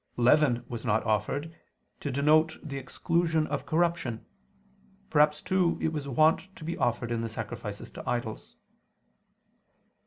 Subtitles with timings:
[0.17, 1.55] Leaven was not offered,
[1.99, 4.25] to denote the exclusion of corruption.
[5.11, 8.55] Perhaps too, it was wont to be offered in the sacrifices to idols.